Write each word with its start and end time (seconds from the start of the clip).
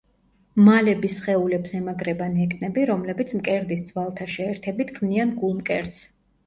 მალების 0.69 1.17
სხეულებს 1.19 1.75
ემაგრება 1.81 2.31
ნეკნები, 2.39 2.89
რომლებიც 2.93 3.37
მკერდის 3.43 3.87
ძვალთა 3.93 4.29
შეერთებით 4.39 4.97
ქმნიან 4.99 5.37
გულმკერდს. 5.45 6.07